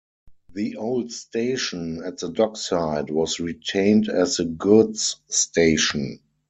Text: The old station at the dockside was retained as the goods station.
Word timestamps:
The 0.51 0.77
old 0.77 1.11
station 1.11 2.03
at 2.03 2.17
the 2.17 2.29
dockside 2.31 3.11
was 3.11 3.39
retained 3.39 4.09
as 4.09 4.37
the 4.37 4.45
goods 4.45 5.17
station. 5.29 6.21